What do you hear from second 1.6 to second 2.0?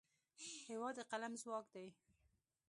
دی.